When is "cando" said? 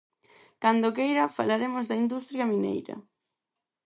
0.63-0.95